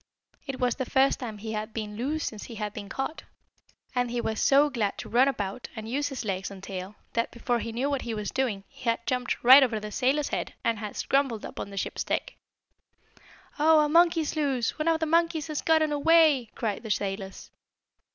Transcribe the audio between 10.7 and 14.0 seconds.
had scrambled up on the ship's deck. "Oh, a